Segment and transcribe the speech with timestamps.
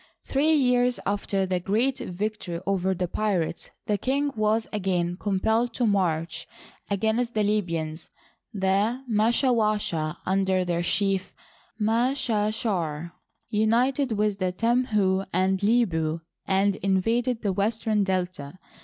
[0.25, 5.85] Three years after the great victory over the pirates, the king was again compelled to
[5.85, 6.47] march
[6.89, 8.09] against the Libyans.
[8.51, 11.35] The Mashawasha, under their chief
[11.79, 13.11] Mdshashar,
[13.51, 18.57] united with the Temhu and Lebut and invaded the western Delta.